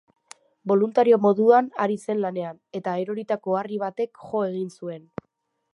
Boluntario 0.69 1.19
moduan 1.25 1.69
ari 1.85 1.97
zen 2.05 2.23
lanean, 2.23 2.59
eta 2.81 2.97
eroritako 3.03 3.59
harri 3.61 3.79
batek 3.87 4.25
jo 4.31 4.43
egin 4.53 4.77
zuen. 4.81 5.05